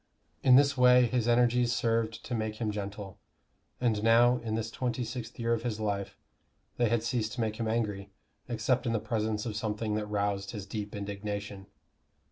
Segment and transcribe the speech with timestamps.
[0.41, 3.19] In this way his energies served to make him gentle;
[3.79, 6.17] and now, in this twenty sixth year of his life,
[6.77, 8.09] they had ceased to make him angry,
[8.47, 11.67] except in the presence of something that roused his deep indignation.